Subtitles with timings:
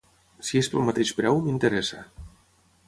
[0.47, 2.03] Si és pel mateix preu m'interessa.